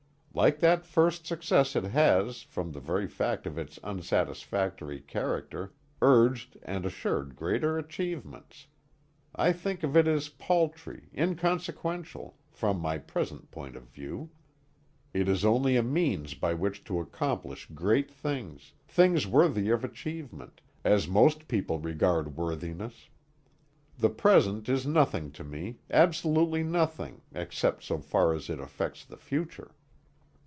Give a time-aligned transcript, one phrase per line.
[0.33, 6.57] Like that first success it has, from the very fact of its unsatisfactory character, urged
[6.63, 8.67] and assured greater achievements.
[9.35, 14.29] I think of it as paltry, inconsequential from my present point of view.
[15.13, 20.61] It is only a means by which to accomplish great things, things worthy of achievement
[20.85, 23.09] as most people regard worthiness.
[23.99, 29.17] "The present is nothing to me, absolutely nothing, except so far as it affects the
[29.17, 29.75] future."